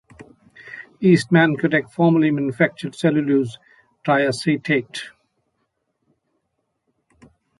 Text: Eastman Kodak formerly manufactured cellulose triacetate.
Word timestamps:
Eastman 0.99 1.57
Kodak 1.57 1.91
formerly 1.91 2.31
manufactured 2.31 2.95
cellulose 2.95 3.59
triacetate. 4.03 5.11